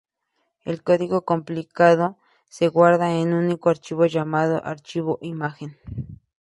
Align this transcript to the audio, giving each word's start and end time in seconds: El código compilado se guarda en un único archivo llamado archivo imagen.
El 0.65 0.81
código 0.81 1.25
compilado 1.25 2.17
se 2.49 2.69
guarda 2.69 3.11
en 3.13 3.33
un 3.35 3.45
único 3.45 3.69
archivo 3.69 4.07
llamado 4.07 4.59
archivo 4.65 5.19
imagen. 5.21 5.77